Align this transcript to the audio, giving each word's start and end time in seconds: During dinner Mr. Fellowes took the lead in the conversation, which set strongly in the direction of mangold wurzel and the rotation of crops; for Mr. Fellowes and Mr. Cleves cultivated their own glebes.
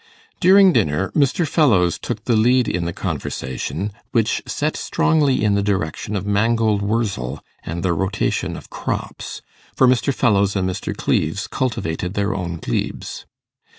During 0.39 0.73
dinner 0.73 1.11
Mr. 1.11 1.47
Fellowes 1.47 1.99
took 1.99 2.23
the 2.25 2.35
lead 2.35 2.67
in 2.67 2.85
the 2.85 2.91
conversation, 2.91 3.93
which 4.13 4.41
set 4.47 4.75
strongly 4.75 5.43
in 5.43 5.53
the 5.53 5.61
direction 5.61 6.15
of 6.15 6.25
mangold 6.25 6.81
wurzel 6.81 7.39
and 7.61 7.83
the 7.83 7.93
rotation 7.93 8.57
of 8.57 8.71
crops; 8.71 9.43
for 9.75 9.87
Mr. 9.87 10.11
Fellowes 10.11 10.55
and 10.55 10.67
Mr. 10.67 10.97
Cleves 10.97 11.45
cultivated 11.45 12.15
their 12.15 12.33
own 12.33 12.57
glebes. 12.57 13.25